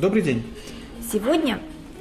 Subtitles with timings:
[0.00, 0.44] Добрый день.
[1.12, 1.58] Сегодня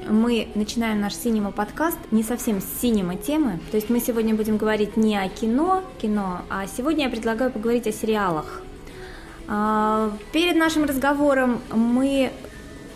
[0.07, 3.59] мы начинаем наш синема подкаст не совсем с синема темы.
[3.71, 7.87] То есть мы сегодня будем говорить не о кино, кино, а сегодня я предлагаю поговорить
[7.87, 8.61] о сериалах.
[9.47, 12.31] А, перед нашим разговором мы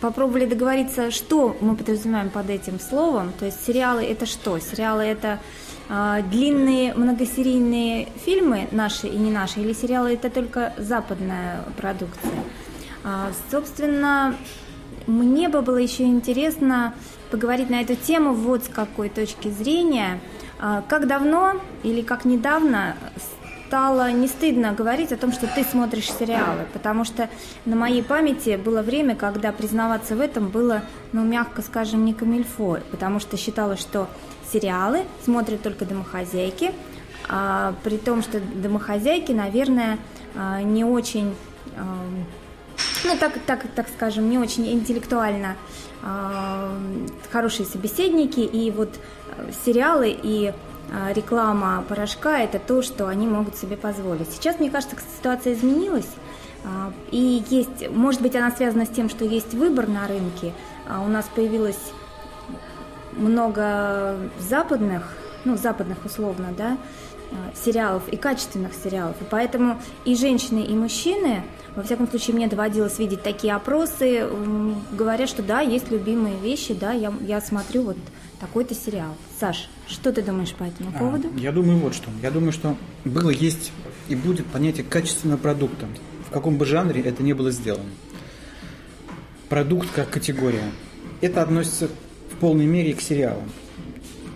[0.01, 3.33] попробовали договориться, что мы подразумеваем под этим словом.
[3.39, 4.59] То есть сериалы это что?
[4.59, 5.39] Сериалы это
[5.89, 12.43] а, длинные многосерийные фильмы наши и не наши, или сериалы это только западная продукция?
[13.03, 14.35] А, собственно,
[15.07, 16.93] мне бы было еще интересно
[17.29, 20.19] поговорить на эту тему вот с какой точки зрения.
[20.59, 22.95] А, как давно или как недавно
[23.67, 27.29] стало не стыдно говорить о том, что ты смотришь сериалы, потому что
[27.65, 30.83] на моей памяти было время, когда признаваться в этом было,
[31.13, 34.09] ну, мягко скажем, не камильфо, потому что считалось, что
[34.51, 36.73] сериалы смотрят только домохозяйки,
[37.29, 39.97] а, при том, что домохозяйки, наверное,
[40.35, 41.33] а, не очень
[43.03, 45.55] ну, так, так, так скажем, не очень интеллектуально
[46.01, 46.77] э,
[47.31, 48.89] хорошие собеседники, и вот
[49.37, 54.31] э, сериалы и э, реклама порошка– это то, что они могут себе позволить.
[54.31, 56.09] Сейчас, мне кажется, ситуация изменилась,
[56.63, 56.67] э,
[57.11, 60.53] и есть, может быть, она связана с тем, что есть выбор на рынке,
[60.87, 61.91] а у нас появилось
[63.13, 65.13] много западных,
[65.45, 66.77] ну, западных условно, да,
[67.55, 69.15] сериалов и качественных сериалов.
[69.21, 71.43] И поэтому и женщины, и мужчины
[71.75, 74.27] во всяком случае, мне доводилось видеть такие опросы,
[74.91, 77.97] говорят, что да, есть любимые вещи, да, я, я смотрю вот
[78.41, 79.15] такой-то сериал.
[79.39, 81.29] Саш, что ты думаешь по этому а, поводу?
[81.37, 82.09] Я думаю вот что.
[82.21, 83.71] Я думаю, что было, есть
[84.09, 85.87] и будет понятие качественного продукта,
[86.27, 87.89] в каком бы жанре это не было сделано.
[89.47, 90.71] Продукт как категория.
[91.21, 91.87] Это относится
[92.31, 93.49] в полной мере к сериалам.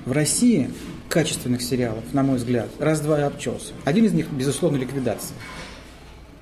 [0.05, 0.69] В России
[1.15, 3.71] качественных сериалов, на мой взгляд, раз-два и обчелся.
[3.85, 5.37] Один из них, безусловно, ликвидация.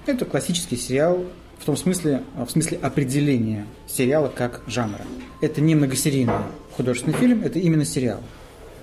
[0.08, 1.26] Это классический сериал
[1.60, 5.02] в том смысле, в смысле определения сериала как жанра.
[5.42, 6.34] Это не многосерийный
[6.76, 8.20] художественный фильм, это именно сериал.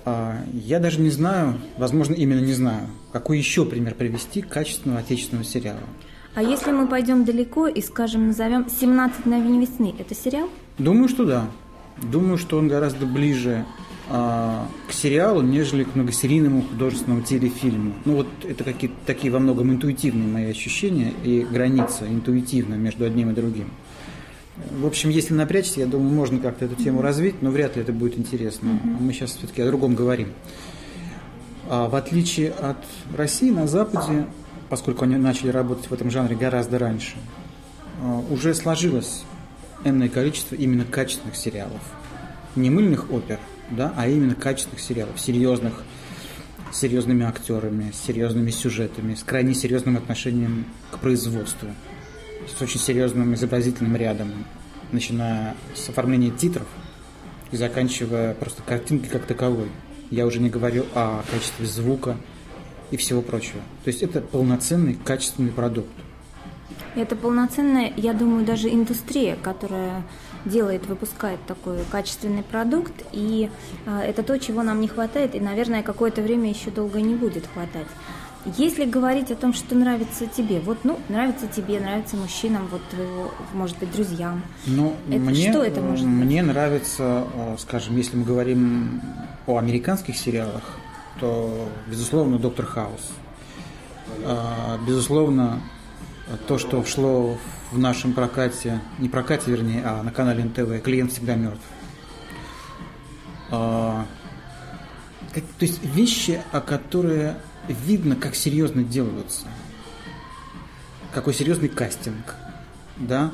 [0.05, 5.43] А, я даже не знаю, возможно, именно не знаю, какой еще пример привести качественного отечественного
[5.43, 5.83] сериала.
[6.35, 10.47] А если мы пойдем далеко и, скажем, назовем «17 мгновений весны», это сериал?
[10.77, 11.49] Думаю, что да.
[12.01, 13.65] Думаю, что он гораздо ближе
[14.11, 17.93] к сериалу, нежели к многосерийному художественному телефильму.
[18.03, 23.29] Ну вот это какие-то такие во многом интуитивные мои ощущения и граница интуитивно между одним
[23.29, 23.69] и другим.
[24.69, 27.93] В общем, если напрячься, я думаю, можно как-то эту тему развить, но вряд ли это
[27.93, 28.79] будет интересно.
[28.99, 30.33] Мы сейчас все-таки о другом говорим.
[31.69, 32.77] А в отличие от
[33.15, 34.27] России, на Западе,
[34.69, 37.15] поскольку они начали работать в этом жанре гораздо раньше,
[38.01, 39.23] а, уже сложилось
[39.85, 41.81] энное количество именно качественных сериалов.
[42.57, 43.39] Не мыльных опер,
[43.71, 45.83] да, а именно качественных сериалов, серьезных,
[46.71, 51.69] с серьезными актерами, с серьезными сюжетами, с крайне серьезным отношением к производству,
[52.47, 54.31] с очень серьезным изобразительным рядом,
[54.91, 56.67] начиная с оформления титров
[57.51, 59.69] и заканчивая просто картинкой как таковой.
[60.09, 62.17] Я уже не говорю о качестве звука
[62.91, 63.61] и всего прочего.
[63.83, 65.89] То есть это полноценный качественный продукт.
[66.95, 70.03] Это полноценная, я думаю, даже индустрия, которая
[70.45, 73.49] делает, выпускает такой качественный продукт, и
[73.85, 77.45] а, это то, чего нам не хватает, и, наверное, какое-то время еще долго не будет
[77.53, 77.87] хватать.
[78.57, 83.31] Если говорить о том, что нравится тебе, вот, ну, нравится тебе, нравится мужчинам, вот твоего,
[83.53, 84.41] может быть, друзьям.
[84.65, 86.25] Ну, это, мне, что это может быть?
[86.25, 89.01] Мне нравится, э, скажем, если мы говорим
[89.45, 90.63] о американских сериалах,
[91.19, 93.11] то, безусловно, Доктор Хаус.
[94.25, 95.61] А, безусловно,
[96.37, 97.37] то, что шло
[97.71, 101.63] в нашем прокате, не прокате, вернее, а на канале НТВ, клиент всегда мертв.
[103.49, 104.05] А,
[105.33, 107.37] то есть вещи, о которые
[107.67, 109.47] видно, как серьезно делаются.
[111.13, 112.35] Какой серьезный кастинг,
[112.97, 113.31] да,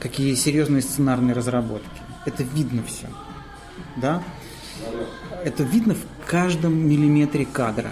[0.00, 1.88] какие серьезные сценарные разработки.
[2.26, 3.08] Это видно все,
[3.96, 4.22] да.
[5.44, 7.90] Это видно в каждом миллиметре кадра.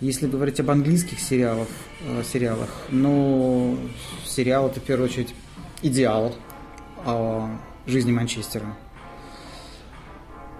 [0.00, 1.68] Если говорить об английских сериалах,
[2.00, 3.78] э, сериалах, ну,
[4.24, 5.34] сериал это в первую очередь
[5.82, 6.34] идеал
[7.04, 7.48] о
[7.86, 8.66] жизни Манчестера.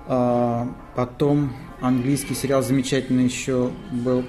[0.07, 4.25] А потом английский сериал замечательный еще был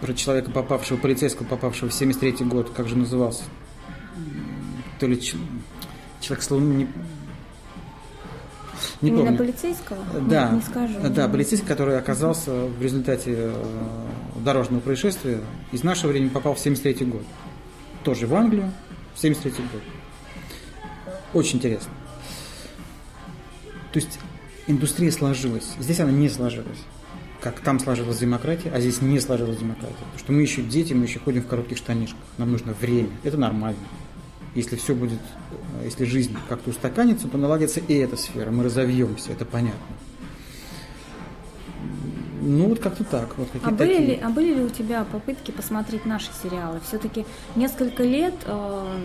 [0.00, 3.44] про человека, попавшего, полицейского, попавшего в 73 год, как же назывался?
[4.98, 5.20] То ли
[6.20, 6.88] человек, словно не,
[9.00, 9.38] не Именно помню.
[9.38, 9.98] полицейского?
[10.28, 10.94] Да, не, скажу.
[11.10, 13.64] Да, полицейский, который оказался в результате э,
[14.44, 15.40] дорожного происшествия,
[15.72, 17.22] из нашего времени попал в 73 год.
[18.04, 18.72] Тоже в Англию,
[19.16, 19.82] 73 год.
[21.34, 21.90] Очень интересно.
[23.92, 24.18] То есть
[24.66, 25.74] индустрия сложилась.
[25.78, 26.78] Здесь она не сложилась.
[27.40, 29.96] Как там сложилась демократия, а здесь не сложилась демократия.
[29.98, 32.20] Потому что мы еще дети, мы еще ходим в коротких штанишках.
[32.38, 33.10] Нам нужно время.
[33.24, 33.78] Это нормально.
[34.54, 35.20] Если все будет,
[35.50, 39.80] э, если жизнь как-то устаканится, то наладится и эта сфера, мы разовьемся, это понятно.
[42.44, 43.38] Ну, вот как-то так.
[43.38, 44.06] Вот а, были такие.
[44.08, 46.80] ли, а были ли у тебя попытки посмотреть наши сериалы?
[46.86, 48.98] Все-таки несколько лет, э,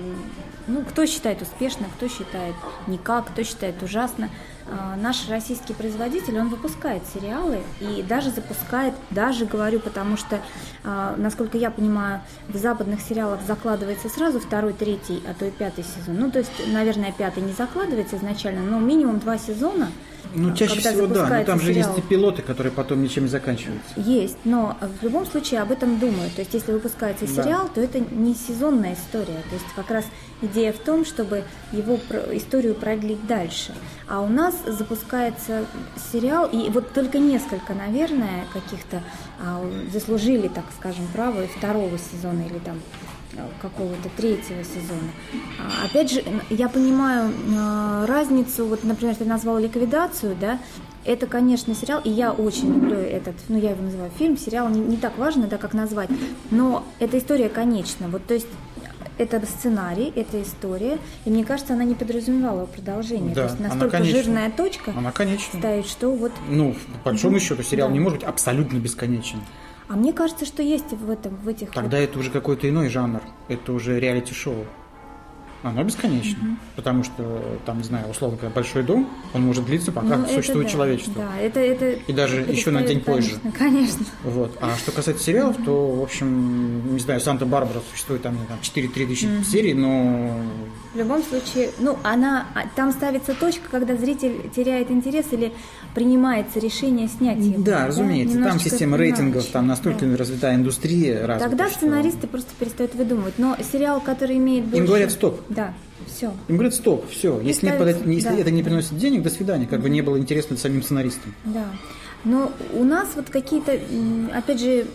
[0.66, 2.56] ну, кто считает успешно, кто считает
[2.88, 4.30] никак, кто считает ужасно.
[4.69, 10.42] Э, наш российский производитель, он выпускает сериалы и даже запускает, даже говорю, потому что,
[10.84, 15.84] э, насколько я понимаю, в западных сериалах закладывается сразу второй, третий, а то и пятый
[15.84, 16.19] сезон.
[16.19, 19.90] Ну, то есть, наверное, пятый не закладывается изначально, но минимум два сезона–
[20.34, 21.96] ну, чаще всего да, но там же сериал.
[21.96, 23.94] есть и пилоты, которые потом ничем не заканчиваются.
[23.96, 26.34] Есть, но в любом случае об этом думают.
[26.36, 27.44] То есть, если выпускается да.
[27.44, 29.42] сериал, то это не сезонная история.
[29.50, 30.06] То есть, как раз
[30.42, 32.00] идея в том, чтобы его
[32.31, 33.74] историю продлить дальше.
[34.07, 35.66] А у нас запускается
[36.12, 39.01] сериал, и вот только несколько, наверное, каких-то
[39.39, 42.80] а, заслужили, так скажем, право второго сезона или там
[43.62, 45.12] какого-то третьего сезона.
[45.60, 50.60] А, опять же, я понимаю а, разницу, вот, например, ты назвал ликвидацию, да,
[51.06, 54.80] это, конечно, сериал, и я очень люблю этот, ну, я его называю фильм, сериал, не,
[54.80, 56.10] не так важно, да, как назвать,
[56.51, 58.48] но эта история конечна, вот, то есть
[59.18, 63.34] это сценарий, это история, и мне кажется, она не подразумевала продолжения.
[63.34, 65.60] Да, То есть настолько жирная точка она конечна.
[65.60, 66.31] стоит, что вот...
[66.50, 67.94] Ну, по большому счету, сериал да.
[67.94, 69.40] не может быть абсолютно бесконечен.
[69.90, 71.72] А мне кажется, что есть в этом, в этих.
[71.72, 72.04] Тогда вот...
[72.04, 73.22] это уже какой-то иной жанр.
[73.48, 74.66] Это уже реалити-шоу
[75.63, 76.38] оно бесконечно.
[76.39, 76.57] Угу.
[76.75, 80.68] Потому что, там, не знаю, условно говоря, большой дом, он может длиться, пока ну, существует
[80.68, 81.24] да, человечество.
[81.24, 83.57] Да, это, это И даже еще на день конечно, позже.
[83.57, 84.06] Конечно.
[84.24, 84.57] Вот.
[84.62, 89.25] А что касается сериалов, то, в общем, не знаю, Санта-Барбара существует там, там 4-3 тысячи
[89.25, 89.44] угу.
[89.44, 90.31] серий, но...
[90.94, 95.53] В любом случае, ну, она, а, там ставится точка, когда зритель теряет интерес или
[95.94, 97.63] принимается решение снять его.
[97.63, 97.88] Да, да?
[97.88, 98.36] разумеется.
[98.36, 100.18] Немножечко там система рейтингов, там настолько да.
[100.18, 102.27] развитая индустрия развита, Тогда сценаристы что...
[102.27, 103.33] просто перестают выдумывать.
[103.38, 104.80] Но сериал, который имеет больше...
[104.80, 105.42] Им говорят, стоп.
[105.50, 105.74] Да.
[106.06, 106.32] Все.
[106.48, 107.40] Им говорят, стоп, все.
[107.42, 108.38] Если, ставится, нет, если да.
[108.38, 109.66] это не приносит денег, до свидания.
[109.66, 111.34] Как бы не было интересно самим сценаристам.
[111.46, 111.66] Да.
[112.24, 113.80] Но у нас вот какие-то,
[114.34, 114.88] опять же,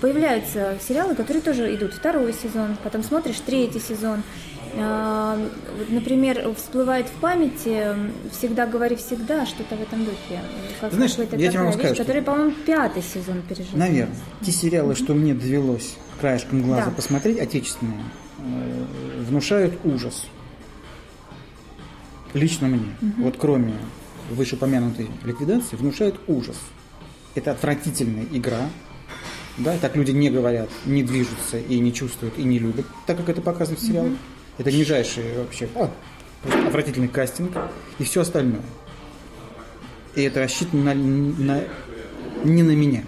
[0.00, 4.22] появляются сериалы, которые тоже идут второй сезон, потом смотришь третий сезон.
[4.76, 5.38] А,
[5.88, 7.94] например, всплывает в памяти
[8.32, 10.40] «Всегда говори всегда», что-то в этом духе.
[10.80, 13.78] Как Знаешь, я тебе могу сказать, который, по-моему, пятый сезон пережил.
[13.78, 14.16] Наверное.
[14.42, 16.90] Те сериалы, что мне довелось краешком глаза да.
[16.90, 18.04] посмотреть, отечественные,
[19.26, 20.26] внушают ужас
[22.34, 23.22] лично мне, угу.
[23.22, 23.74] вот кроме
[24.30, 26.58] вышеупомянутой ликвидации, внушает ужас.
[27.34, 28.68] Это отвратительная игра.
[29.56, 33.28] Да, так люди не говорят, не движутся и не чувствуют и не любят, так как
[33.28, 34.12] это показано в сериалах.
[34.12, 34.18] Угу.
[34.58, 35.90] Это нижайший вообще а,
[36.66, 37.52] отвратительный кастинг
[37.98, 38.62] и все остальное.
[40.16, 41.64] И это рассчитано на, на,
[42.44, 43.04] не на меня.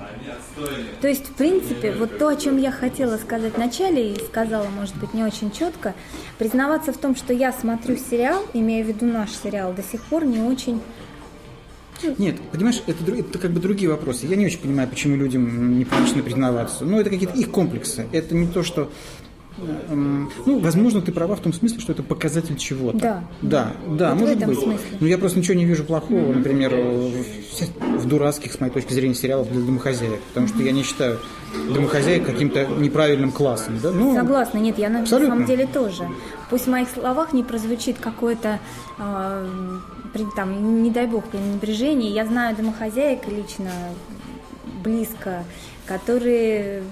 [1.00, 4.96] То есть, в принципе, вот то, о чем я хотела сказать вначале и сказала, может
[4.96, 5.94] быть, не очень четко,
[6.38, 10.24] признаваться в том, что я смотрю сериал, имея в виду наш сериал, до сих пор
[10.24, 10.80] не очень
[12.18, 14.26] нет, понимаешь, это, это как бы другие вопросы.
[14.26, 16.84] Я не очень понимаю, почему людям неприлично признаваться.
[16.84, 18.06] Но это какие-то их комплексы.
[18.12, 18.90] Это не то, что
[19.58, 22.98] ну, возможно, ты права в том смысле, что это показатель чего-то.
[22.98, 23.24] Да.
[23.42, 24.58] Да, да, вот может быть.
[24.58, 24.98] Смысле.
[25.00, 26.34] Но я просто ничего не вижу плохого, mm-hmm.
[26.34, 30.20] например, в, в дурацких, с моей точки зрения, сериалах для домохозяек.
[30.28, 31.18] Потому что я не считаю
[31.74, 33.78] домохозяек каким-то неправильным классом.
[33.82, 33.92] Да?
[33.92, 35.34] Ну, Согласна, нет, я на абсолютно.
[35.34, 36.06] самом деле тоже.
[36.50, 38.60] Пусть в моих словах не прозвучит какое-то,
[38.98, 39.46] э,
[40.34, 42.10] там, не дай бог, пренебрежение.
[42.10, 43.70] Я знаю домохозяек лично
[44.84, 45.44] близко,
[45.86, 46.82] которые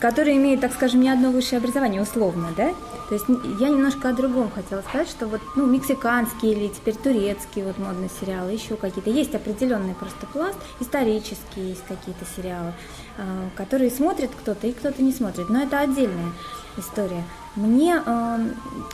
[0.00, 2.74] которые имеют, так скажем, не одно высшее образование, условно, да?
[3.08, 3.26] То есть
[3.58, 8.10] я немножко о другом хотела сказать, что вот, ну, мексиканские или теперь турецкие вот модные
[8.20, 9.10] сериалы, еще какие-то.
[9.10, 12.72] Есть определенный просто пласт, исторические есть какие-то сериалы,
[13.16, 15.48] а, которые смотрит кто-то и кто-то не смотрит.
[15.48, 16.32] Но это отдельная
[16.76, 17.24] история.
[17.56, 18.38] Мне э,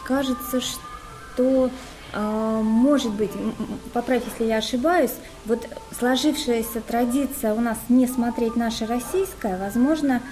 [0.06, 1.70] кажется, что
[2.12, 3.30] э, может быть,
[3.92, 5.12] поправь, если я ошибаюсь,
[5.44, 5.66] вот
[5.98, 10.22] сложившаяся традиция у нас не смотреть наше российское, возможно,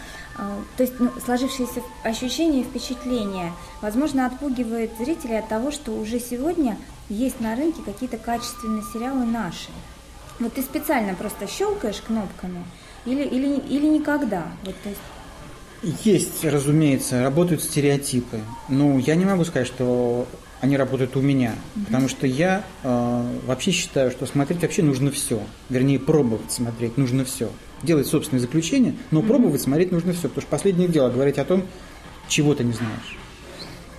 [0.77, 6.79] то есть ну, сложившееся ощущение и впечатление, возможно, отпугивает зрителей от того, что уже сегодня
[7.09, 9.71] есть на рынке какие-то качественные сериалы наши.
[10.41, 12.65] Вот ты специально просто щелкаешь кнопками
[13.05, 14.45] или, или, или никогда?
[14.65, 16.03] Вот, то есть...
[16.05, 18.41] есть, разумеется, работают стереотипы.
[18.69, 20.27] Но я не могу сказать, что
[20.61, 21.87] они работают у меня, угу.
[21.87, 27.25] потому что я э, вообще считаю, что смотреть вообще нужно все, вернее пробовать смотреть нужно
[27.25, 27.51] все,
[27.83, 29.29] делать собственные заключения, но угу.
[29.29, 31.65] пробовать смотреть нужно все, потому что последнее дело говорить о том,
[32.29, 33.19] чего ты не знаешь.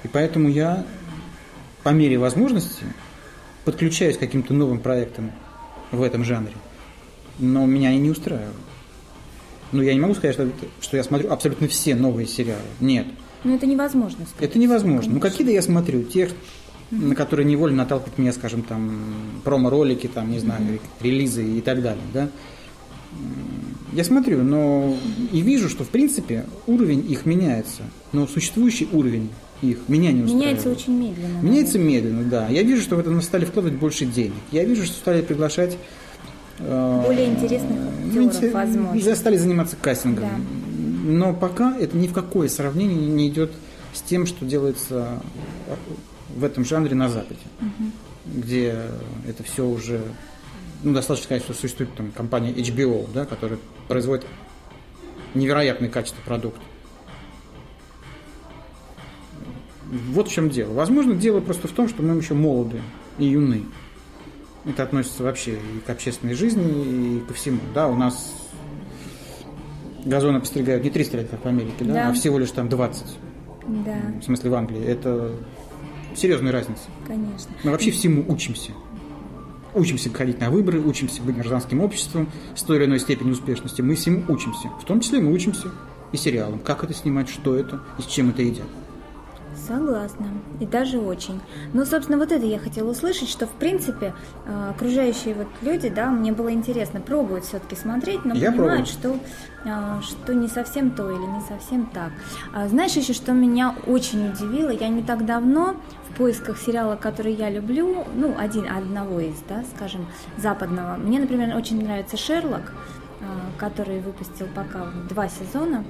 [0.03, 0.85] И поэтому я
[1.83, 2.83] по мере возможности
[3.65, 5.31] подключаюсь к каким-то новым проектам
[5.91, 6.53] в этом жанре,
[7.39, 8.55] но меня они не устраивают.
[9.71, 10.49] Но я не могу сказать, что,
[10.81, 12.61] что я смотрю абсолютно все новые сериалы.
[12.79, 13.07] Нет.
[13.43, 14.49] Ну, это невозможно сказать.
[14.49, 15.15] Это невозможно.
[15.15, 16.31] Ну, какие-то я смотрю, тех,
[16.91, 22.03] на которые невольно наталкивают меня, скажем, там, промо-ролики, там, не знаю, релизы и так далее,
[22.13, 22.29] да.
[23.93, 24.95] Я смотрю, но
[25.31, 27.83] и вижу, что, в принципе, уровень их меняется.
[28.11, 29.29] Но существующий уровень
[29.61, 30.65] их меня не устраивает.
[30.65, 31.41] Меняется очень медленно.
[31.41, 32.47] Меняется медленно, да.
[32.49, 34.33] Я вижу, что в это стали вкладывать больше денег.
[34.51, 35.77] Я вижу, что стали приглашать
[36.59, 37.77] э, более интересных
[38.27, 39.15] актеров, возможно.
[39.15, 40.23] Стали заниматься кастингом.
[40.23, 41.11] Да.
[41.11, 43.51] Но пока это ни в какое сравнение не идет
[43.93, 45.21] с тем, что делается
[46.35, 47.91] в этом жанре на Западе, угу.
[48.25, 48.75] где
[49.27, 50.01] это все уже,
[50.83, 54.25] ну, достаточно сказать, что существует там компания HBO, да, которая производит
[55.33, 56.61] невероятное качество продукта.
[59.85, 60.73] Вот в чем дело.
[60.73, 62.81] Возможно, дело просто в том, что мы еще молоды
[63.17, 63.65] и юны.
[64.65, 67.59] Это относится вообще и к общественной жизни, и ко всему.
[67.73, 68.33] Да, у нас
[70.05, 72.09] газоны постригают не 300 лет, как в Америке, да, да.
[72.09, 73.05] а всего лишь там 20.
[73.85, 73.97] Да.
[74.19, 74.83] В смысле в Англии.
[74.83, 75.31] Это
[76.15, 76.83] серьезная разница.
[77.07, 77.51] Конечно.
[77.63, 78.71] Мы вообще всему учимся.
[79.75, 83.81] Учимся ходить на выборы, учимся быть гражданским обществом с той или иной степенью успешности.
[83.81, 84.69] Мы всему учимся.
[84.81, 85.71] В том числе мы учимся
[86.11, 86.59] и сериалам.
[86.59, 88.67] Как это снимать, что это и с чем это едят.
[89.55, 90.27] Согласна.
[90.59, 91.39] И даже очень.
[91.73, 94.13] Ну, собственно, вот это я хотела услышать, что, в принципе,
[94.45, 99.17] э, окружающие вот люди, да, мне было интересно, пробовать все-таки смотреть, но я понимают, что,
[99.65, 102.11] э, что не совсем то или не совсем так.
[102.53, 104.69] А знаешь еще, что меня очень удивило?
[104.69, 105.75] Я не так давно
[106.09, 110.05] в поисках сериала, который я люблю, ну, один, одного из, да, скажем,
[110.37, 110.95] западного.
[110.95, 112.71] Мне, например, очень нравится «Шерлок»,
[113.57, 115.85] который выпустил пока два сезона.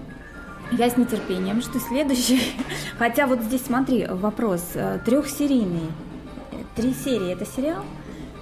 [0.71, 2.41] Я с нетерпением, что следующий.
[2.97, 4.71] Хотя вот здесь смотри, вопрос.
[4.75, 5.91] Э, Трехсерийный.
[6.75, 7.83] Три серии это сериал?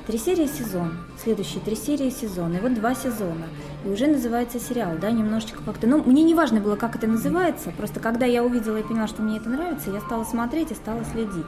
[0.07, 0.97] Три серии сезон.
[1.21, 2.55] Следующие три серии сезон.
[2.55, 3.47] И вот два сезона.
[3.83, 5.87] И уже называется сериал, да, немножечко как-то.
[5.87, 7.71] Ну, мне не важно было, как это называется.
[7.71, 11.03] Просто когда я увидела и поняла, что мне это нравится, я стала смотреть и стала
[11.05, 11.47] следить.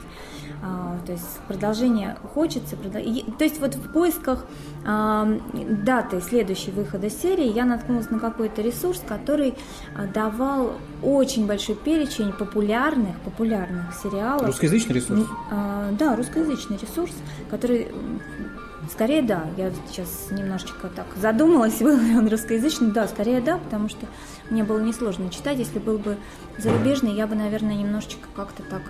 [0.64, 2.76] А, то есть продолжение хочется.
[2.76, 3.04] Продол...
[3.38, 4.46] То есть вот в поисках
[4.86, 9.56] а, даты следующей выхода серии я наткнулась на какой-то ресурс, который
[9.96, 10.74] а, давал
[11.04, 14.48] очень большой перечень популярных, популярных сериалов.
[14.48, 15.22] Русскоязычный ресурс?
[15.52, 17.14] А, да, русскоязычный ресурс,
[17.52, 17.90] который
[18.90, 22.92] Скорее да, я сейчас немножечко так задумалась, был ли он русскоязычный.
[22.92, 24.06] Да, скорее да, потому что
[24.50, 25.58] мне было несложно читать.
[25.58, 26.18] Если был бы
[26.58, 28.82] зарубежный, я бы, наверное, немножечко как-то так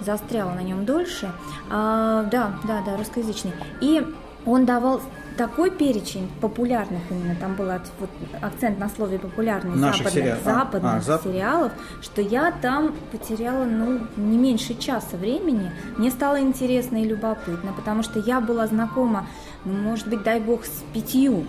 [0.00, 1.32] застряла на нем дольше.
[1.70, 3.52] А, да, да, да, русскоязычный.
[3.80, 4.06] И
[4.44, 5.00] он давал
[5.36, 7.66] такой перечень популярных именно, там был
[7.98, 8.10] вот,
[8.40, 10.38] акцент на слове популярных западных, сериал.
[10.44, 11.22] западных а, зап...
[11.22, 15.70] сериалов, что я там потеряла ну, не меньше часа времени.
[15.96, 19.26] Мне стало интересно и любопытно, потому что я была знакома,
[19.64, 21.44] ну, может быть, дай бог, с пятью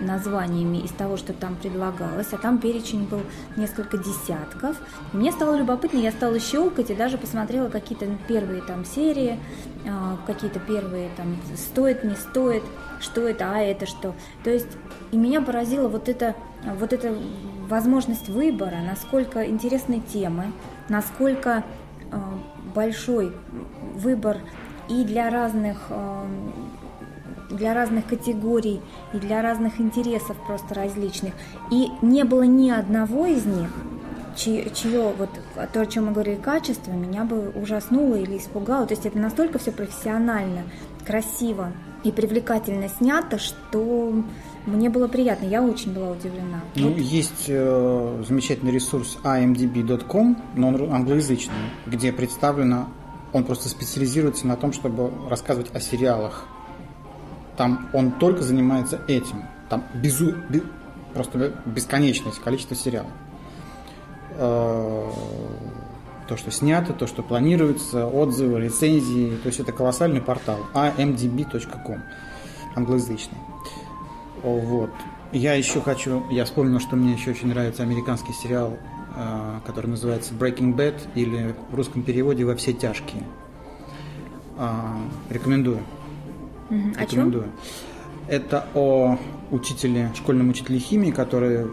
[0.00, 3.20] названиями из того, что там предлагалось, а там перечень был
[3.56, 4.76] несколько десятков.
[5.12, 9.38] мне стало любопытно, я стала щелкать и даже посмотрела какие-то первые там серии,
[9.88, 12.62] а, какие-то первые там стоит, не стоит,
[13.00, 14.14] что это, а это что.
[14.44, 14.68] То есть
[15.12, 16.34] и меня поразила вот эта,
[16.78, 17.14] вот эта
[17.68, 20.52] возможность выбора, насколько интересны темы,
[20.88, 21.64] насколько
[22.10, 22.38] а,
[22.74, 23.32] большой
[23.94, 24.38] выбор
[24.88, 26.26] и для разных а,
[27.50, 28.80] для разных категорий
[29.12, 31.34] и для разных интересов просто различных.
[31.70, 33.70] И не было ни одного из них,
[34.36, 35.30] чье, чье вот
[35.72, 38.86] то, о чем мы говорили, качество, меня бы ужаснуло или испугало.
[38.86, 40.64] То есть это настолько все профессионально,
[41.04, 41.72] красиво
[42.04, 44.12] и привлекательно снято, что
[44.66, 46.60] мне было приятно, я очень была удивлена.
[46.74, 46.98] Ну, вот.
[46.98, 51.54] есть э, замечательный ресурс imdb.com, но он англоязычный,
[51.86, 52.88] где представлено,
[53.32, 56.46] он просто специализируется на том, чтобы рассказывать о сериалах
[57.56, 59.44] там он только занимается этим.
[59.68, 60.62] Там безу, без,
[61.14, 63.10] просто бесконечность количество сериалов.
[64.32, 65.10] Э,
[66.28, 69.36] то, что снято, то, что планируется, отзывы, рецензии.
[69.42, 70.58] То есть это колоссальный портал.
[70.74, 72.02] amdb.com
[72.76, 73.38] англоязычный.
[74.42, 74.90] Вот.
[75.32, 78.76] Я еще хочу, я вспомнил, что мне еще очень нравится американский сериал,
[79.16, 83.24] э, который называется Breaking Bad или в русском переводе «Во все тяжкие».
[84.58, 84.68] Э,
[85.30, 85.80] рекомендую.
[86.70, 86.92] Угу.
[86.96, 87.44] О чем?
[88.28, 89.18] Это о
[89.50, 91.66] учителе, школьном учителе химии, который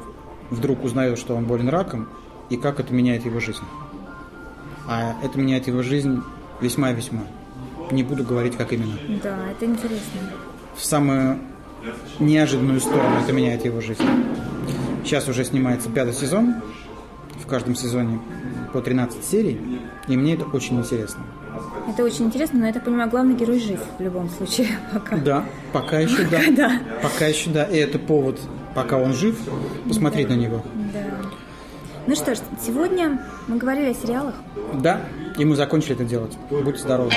[0.49, 2.07] вдруг узнает, что он болен раком,
[2.49, 3.63] и как это меняет его жизнь.
[4.87, 6.21] А это меняет его жизнь
[6.61, 7.23] весьма-весьма.
[7.91, 8.97] Не буду говорить, как именно.
[9.23, 10.19] Да, это интересно.
[10.75, 11.39] В самую
[12.19, 14.03] неожиданную сторону это меняет его жизнь.
[15.03, 16.55] Сейчас уже снимается пятый сезон.
[17.43, 18.19] В каждом сезоне
[18.71, 19.79] по 13 серий.
[20.07, 21.23] И мне это очень интересно.
[21.87, 25.17] Это очень интересно, но я так понимаю, главный герой жив в любом случае пока.
[25.17, 26.41] Да, пока еще да.
[26.55, 26.79] да.
[27.01, 27.65] Пока еще да.
[27.65, 28.39] И это повод,
[28.73, 29.37] пока он жив,
[29.87, 30.35] посмотреть да.
[30.35, 30.63] на него.
[30.93, 30.99] Да.
[32.05, 34.35] Ну что ж, сегодня мы говорили о сериалах.
[34.73, 35.01] Да,
[35.37, 36.33] и мы закончили это делать.
[36.49, 37.11] Будьте здоровы.